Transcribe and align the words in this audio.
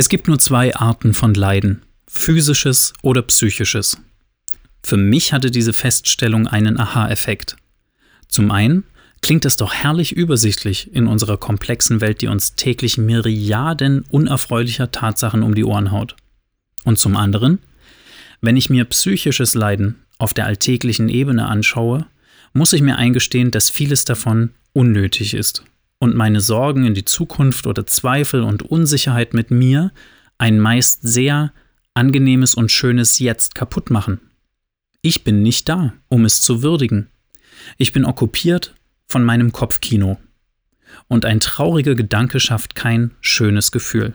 Es 0.00 0.08
gibt 0.08 0.28
nur 0.28 0.38
zwei 0.38 0.74
Arten 0.74 1.12
von 1.12 1.34
Leiden, 1.34 1.82
physisches 2.08 2.94
oder 3.02 3.20
psychisches. 3.20 3.98
Für 4.82 4.96
mich 4.96 5.34
hatte 5.34 5.50
diese 5.50 5.74
Feststellung 5.74 6.46
einen 6.46 6.80
Aha-Effekt. 6.80 7.56
Zum 8.26 8.50
einen 8.50 8.84
klingt 9.20 9.44
es 9.44 9.58
doch 9.58 9.74
herrlich 9.74 10.12
übersichtlich 10.12 10.90
in 10.94 11.06
unserer 11.06 11.36
komplexen 11.36 12.00
Welt, 12.00 12.22
die 12.22 12.28
uns 12.28 12.54
täglich 12.54 12.96
Myriaden 12.96 14.06
unerfreulicher 14.08 14.90
Tatsachen 14.90 15.42
um 15.42 15.54
die 15.54 15.64
Ohren 15.64 15.90
haut. 15.90 16.16
Und 16.84 16.98
zum 16.98 17.14
anderen, 17.14 17.58
wenn 18.40 18.56
ich 18.56 18.70
mir 18.70 18.86
psychisches 18.86 19.52
Leiden 19.52 19.96
auf 20.16 20.32
der 20.32 20.46
alltäglichen 20.46 21.10
Ebene 21.10 21.46
anschaue, 21.46 22.06
muss 22.54 22.72
ich 22.72 22.80
mir 22.80 22.96
eingestehen, 22.96 23.50
dass 23.50 23.68
vieles 23.68 24.06
davon 24.06 24.52
unnötig 24.72 25.34
ist 25.34 25.62
und 26.00 26.16
meine 26.16 26.40
Sorgen 26.40 26.84
in 26.84 26.94
die 26.94 27.04
Zukunft 27.04 27.68
oder 27.68 27.86
Zweifel 27.86 28.42
und 28.42 28.62
Unsicherheit 28.62 29.34
mit 29.34 29.52
mir 29.52 29.92
ein 30.38 30.58
meist 30.58 31.02
sehr 31.02 31.52
angenehmes 31.94 32.54
und 32.54 32.72
schönes 32.72 33.18
Jetzt 33.18 33.54
kaputt 33.54 33.90
machen. 33.90 34.18
Ich 35.02 35.22
bin 35.22 35.42
nicht 35.42 35.68
da, 35.68 35.92
um 36.08 36.24
es 36.24 36.40
zu 36.40 36.62
würdigen. 36.62 37.08
Ich 37.76 37.92
bin 37.92 38.04
okkupiert 38.04 38.74
von 39.06 39.24
meinem 39.24 39.52
Kopfkino. 39.52 40.18
Und 41.06 41.24
ein 41.24 41.40
trauriger 41.40 41.94
Gedanke 41.94 42.40
schafft 42.40 42.74
kein 42.74 43.12
schönes 43.20 43.70
Gefühl. 43.70 44.14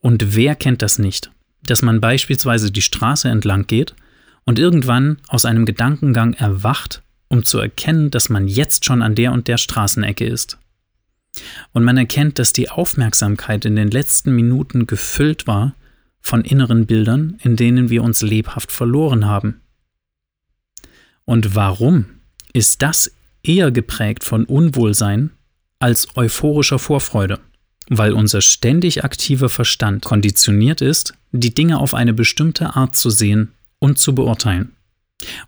Und 0.00 0.34
wer 0.34 0.56
kennt 0.56 0.82
das 0.82 0.98
nicht? 0.98 1.30
Dass 1.62 1.82
man 1.82 2.00
beispielsweise 2.00 2.72
die 2.72 2.82
Straße 2.82 3.28
entlang 3.28 3.66
geht 3.66 3.94
und 4.44 4.58
irgendwann 4.58 5.18
aus 5.28 5.44
einem 5.44 5.66
Gedankengang 5.66 6.34
erwacht, 6.34 7.02
um 7.28 7.44
zu 7.44 7.58
erkennen, 7.58 8.10
dass 8.10 8.28
man 8.28 8.48
jetzt 8.48 8.84
schon 8.84 9.02
an 9.02 9.14
der 9.14 9.32
und 9.32 9.48
der 9.48 9.56
Straßenecke 9.56 10.26
ist. 10.26 10.58
Und 11.72 11.84
man 11.84 11.96
erkennt, 11.96 12.38
dass 12.38 12.52
die 12.52 12.70
Aufmerksamkeit 12.70 13.64
in 13.64 13.76
den 13.76 13.90
letzten 13.90 14.34
Minuten 14.34 14.86
gefüllt 14.86 15.46
war 15.46 15.74
von 16.20 16.42
inneren 16.42 16.86
Bildern, 16.86 17.38
in 17.42 17.56
denen 17.56 17.90
wir 17.90 18.02
uns 18.02 18.22
lebhaft 18.22 18.72
verloren 18.72 19.26
haben. 19.26 19.60
Und 21.24 21.54
warum 21.54 22.06
ist 22.52 22.82
das 22.82 23.12
eher 23.42 23.70
geprägt 23.70 24.24
von 24.24 24.44
Unwohlsein 24.44 25.30
als 25.78 26.16
euphorischer 26.16 26.78
Vorfreude? 26.78 27.40
Weil 27.88 28.12
unser 28.12 28.40
ständig 28.40 29.04
aktiver 29.04 29.50
Verstand 29.50 30.04
konditioniert 30.04 30.80
ist, 30.80 31.14
die 31.32 31.54
Dinge 31.54 31.78
auf 31.78 31.94
eine 31.94 32.14
bestimmte 32.14 32.76
Art 32.76 32.96
zu 32.96 33.10
sehen 33.10 33.52
und 33.78 33.98
zu 33.98 34.14
beurteilen. 34.14 34.72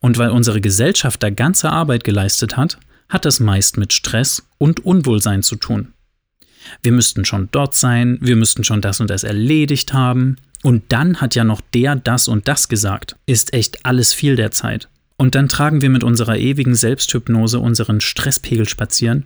Und 0.00 0.18
weil 0.18 0.30
unsere 0.30 0.60
Gesellschaft 0.60 1.22
da 1.22 1.30
ganze 1.30 1.70
Arbeit 1.70 2.04
geleistet 2.04 2.56
hat, 2.56 2.78
hat 3.12 3.26
das 3.26 3.40
meist 3.40 3.76
mit 3.76 3.92
Stress 3.92 4.42
und 4.56 4.84
Unwohlsein 4.86 5.42
zu 5.42 5.56
tun. 5.56 5.92
Wir 6.82 6.92
müssten 6.92 7.24
schon 7.26 7.48
dort 7.52 7.74
sein, 7.74 8.18
wir 8.22 8.36
müssten 8.36 8.64
schon 8.64 8.80
das 8.80 9.00
und 9.00 9.10
das 9.10 9.22
erledigt 9.22 9.92
haben. 9.92 10.36
Und 10.62 10.84
dann 10.88 11.20
hat 11.20 11.34
ja 11.34 11.44
noch 11.44 11.60
der 11.60 11.96
das 11.96 12.26
und 12.26 12.48
das 12.48 12.68
gesagt. 12.68 13.16
Ist 13.26 13.52
echt 13.52 13.84
alles 13.84 14.14
viel 14.14 14.36
der 14.36 14.50
Zeit. 14.50 14.88
Und 15.16 15.34
dann 15.34 15.48
tragen 15.48 15.82
wir 15.82 15.90
mit 15.90 16.04
unserer 16.04 16.38
ewigen 16.38 16.74
Selbsthypnose 16.74 17.58
unseren 17.58 18.00
Stresspegel 18.00 18.66
spazieren, 18.68 19.24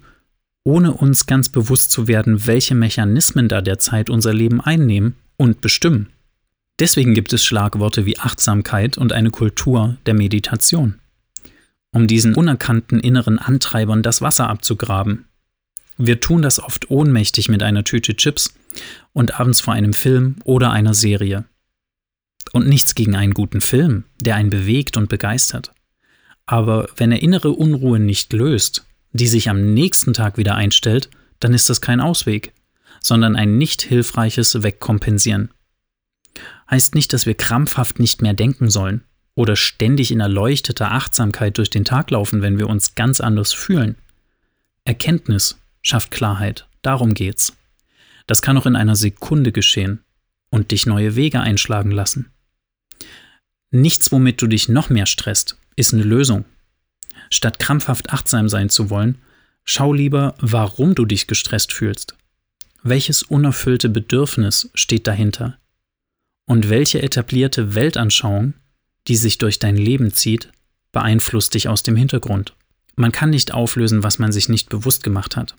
ohne 0.65 0.93
uns 0.93 1.27
ganz 1.27 1.49
bewusst 1.49 1.93
zu 1.93 2.09
werden, 2.09 2.47
welche 2.47 2.75
Mechanismen 2.75 3.49
da 3.49 3.61
derzeit 3.61 4.11
unser 4.11 4.35
Leben 4.35 4.61
einnehmen 4.61 5.15
und 5.37 5.61
bestimmen. 5.61 6.09
Deswegen 6.81 7.15
gibt 7.15 7.33
es 7.33 7.45
Schlagworte 7.45 8.05
wie 8.05 8.19
Achtsamkeit 8.19 8.99
und 8.99 9.13
eine 9.13 9.31
Kultur 9.31 9.97
der 10.07 10.15
Meditation 10.15 10.97
um 11.97 12.07
diesen 12.07 12.35
unerkannten 12.35 13.01
inneren 13.01 13.39
Antreibern 13.39 14.03
das 14.03 14.21
Wasser 14.21 14.51
abzugraben. 14.51 15.25
Wir 15.97 16.21
tun 16.21 16.43
das 16.43 16.61
oft 16.61 16.91
ohnmächtig 16.91 17.49
mit 17.49 17.63
einer 17.63 17.85
Tüte 17.85 18.15
Chips 18.15 18.55
und 19.15 19.41
abends 19.41 19.63
vor 19.63 19.73
einem 19.73 19.95
Film 19.95 20.37
oder 20.45 20.71
einer 20.73 20.93
Serie. 20.93 21.47
Und 22.53 22.69
nichts 22.69 22.95
gegen 22.95 23.17
einen 23.17 23.33
guten 23.33 23.63
Film, 23.63 24.05
der 24.21 24.37
einen 24.37 24.51
bewegt 24.51 24.99
und 24.99 25.09
begeistert. 25.09 25.73
Aber 26.45 26.87
wenn 26.99 27.13
er 27.13 27.23
innere 27.23 27.53
Unruhe 27.53 27.99
nicht 27.99 28.35
löst, 28.35 28.85
die 29.13 29.27
sich 29.27 29.49
am 29.49 29.73
nächsten 29.73 30.13
Tag 30.13 30.37
wieder 30.37 30.55
einstellt, 30.55 31.09
dann 31.41 31.55
ist 31.55 31.71
das 31.71 31.81
kein 31.81 32.03
Ausweg, 32.03 32.53
sondern 33.01 33.37
ein 33.37 33.57
nicht 33.57 33.81
hilfreiches 33.81 34.63
Wegkompensieren. 34.63 35.49
Heißt 36.71 36.95
nicht, 36.95 37.15
dass 37.15 37.25
wir 37.25 37.35
krampfhaft 37.35 38.01
nicht 38.01 38.21
mehr 38.21 38.35
denken 38.35 38.69
sollen 38.69 39.03
oder 39.37 39.55
ständig 39.55 40.11
in 40.11 40.19
erleuchteter 40.19 40.91
Achtsamkeit 40.91 41.59
durch 41.59 41.71
den 41.71 41.85
Tag 41.85 42.11
laufen, 42.11 42.43
wenn 42.43 42.59
wir 42.59 42.69
uns 42.69 42.97
ganz 42.97 43.21
anders 43.21 43.53
fühlen. 43.53 43.95
Erkenntnis 44.85 45.59
schafft 45.83 46.11
Klarheit, 46.11 46.67
darum 46.83 47.15
geht's. 47.15 47.53
Das 48.27 48.43
kann 48.43 48.59
auch 48.59 48.67
in 48.67 48.75
einer 48.75 48.97
Sekunde 48.97 49.53
geschehen 49.53 50.03
und 50.51 50.73
dich 50.73 50.87
neue 50.87 51.15
Wege 51.15 51.41
einschlagen 51.41 51.91
lassen. 51.91 52.33
Nichts, 53.71 54.11
womit 54.11 54.41
du 54.41 54.47
dich 54.47 54.69
noch 54.69 54.89
mehr 54.91 55.07
stresst, 55.07 55.59
ist 55.77 55.93
eine 55.93 56.03
Lösung. 56.03 56.45
Statt 57.31 57.59
krampfhaft 57.59 58.11
achtsam 58.11 58.49
sein 58.49 58.71
zu 58.71 58.89
wollen, 58.89 59.19
schau 59.65 59.93
lieber, 59.93 60.35
warum 60.39 60.95
du 60.95 61.05
dich 61.05 61.27
gestresst 61.27 61.73
fühlst. 61.73 62.17
Welches 62.83 63.23
unerfüllte 63.23 63.89
Bedürfnis 63.89 64.71
steht 64.75 65.07
dahinter? 65.07 65.59
Und 66.47 66.71
welche 66.71 67.03
etablierte 67.03 67.75
Weltanschauung 67.75 68.55
die 69.09 69.17
sich 69.17 69.39
durch 69.39 69.59
dein 69.59 69.77
Leben 69.77 70.13
zieht, 70.13 70.51
beeinflusst 70.93 71.55
dich 71.55 71.69
aus 71.69 71.83
dem 71.83 71.97
Hintergrund. 71.97 72.55
Man 72.97 73.13
kann 73.13 73.31
nicht 73.31 73.53
auflösen, 73.53 74.03
was 74.03 74.19
man 74.19 74.33
sich 74.33 74.49
nicht 74.49 74.69
bewusst 74.69 75.03
gemacht 75.03 75.37
hat. 75.37 75.55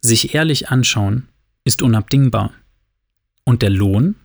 Sich 0.00 0.34
ehrlich 0.34 0.68
anschauen 0.68 1.28
ist 1.64 1.82
unabdingbar. 1.82 2.52
Und 3.44 3.62
der 3.62 3.70
Lohn? 3.70 4.16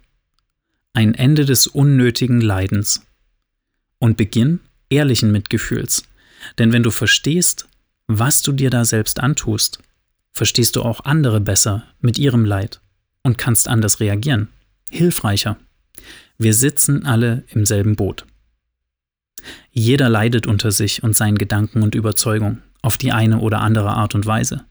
Ein 0.93 1.13
Ende 1.13 1.45
des 1.45 1.67
unnötigen 1.67 2.41
Leidens. 2.41 3.05
Und 3.99 4.17
Beginn 4.17 4.59
ehrlichen 4.89 5.31
Mitgefühls. 5.31 6.03
Denn 6.57 6.71
wenn 6.71 6.83
du 6.83 6.91
verstehst, 6.91 7.67
was 8.07 8.41
du 8.41 8.51
dir 8.51 8.69
da 8.69 8.85
selbst 8.85 9.19
antust, 9.19 9.79
verstehst 10.31 10.75
du 10.75 10.83
auch 10.83 11.05
andere 11.05 11.41
besser 11.41 11.83
mit 11.99 12.17
ihrem 12.17 12.45
Leid 12.45 12.79
und 13.23 13.37
kannst 13.37 13.67
anders 13.67 13.99
reagieren. 13.99 14.47
Hilfreicher. 14.89 15.57
Wir 16.39 16.53
sitzen 16.53 17.05
alle 17.05 17.43
im 17.49 17.65
selben 17.65 17.95
Boot. 17.95 18.25
Jeder 19.71 20.07
leidet 20.09 20.45
unter 20.45 20.71
sich 20.71 21.01
und 21.01 21.15
seinen 21.15 21.37
Gedanken 21.37 21.81
und 21.81 21.95
Überzeugungen 21.95 22.61
auf 22.83 22.97
die 22.97 23.11
eine 23.11 23.39
oder 23.39 23.61
andere 23.61 23.89
Art 23.89 24.13
und 24.13 24.25
Weise. 24.25 24.65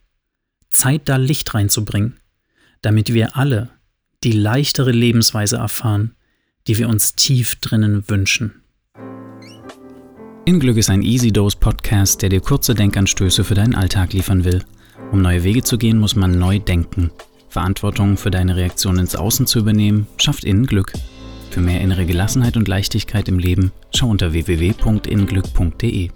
Zeit 0.70 1.08
da 1.08 1.16
Licht 1.16 1.54
reinzubringen, 1.54 2.18
damit 2.82 3.12
wir 3.12 3.36
alle 3.36 3.70
die 4.22 4.32
leichtere 4.32 4.92
Lebensweise 4.92 5.56
erfahren, 5.56 6.14
die 6.68 6.78
wir 6.78 6.88
uns 6.88 7.14
tief 7.14 7.56
drinnen 7.56 8.08
wünschen. 8.08 8.62
Inglück 10.44 10.76
ist 10.76 10.90
ein 10.90 11.02
Easy 11.02 11.32
Dose 11.32 11.56
Podcast, 11.58 12.22
der 12.22 12.28
dir 12.28 12.40
kurze 12.40 12.74
Denkanstöße 12.74 13.42
für 13.42 13.54
deinen 13.54 13.74
Alltag 13.74 14.12
liefern 14.12 14.44
will. 14.44 14.62
Um 15.10 15.20
neue 15.20 15.42
Wege 15.42 15.62
zu 15.62 15.78
gehen, 15.78 15.98
muss 15.98 16.14
man 16.14 16.38
neu 16.38 16.60
denken. 16.60 17.10
Verantwortung 17.48 18.16
für 18.16 18.30
deine 18.30 18.54
Reaktion 18.54 18.98
ins 18.98 19.16
Außen 19.16 19.46
zu 19.46 19.58
übernehmen, 19.58 20.06
schafft 20.18 20.44
innen 20.44 20.66
Glück. 20.66 20.92
Für 21.50 21.60
mehr 21.60 21.80
innere 21.80 22.04
Gelassenheit 22.06 22.56
und 22.56 22.68
Leichtigkeit 22.68 23.28
im 23.28 23.38
Leben 23.38 23.72
schau 23.94 24.08
unter 24.08 24.32
www.inglück.de. 24.32 26.10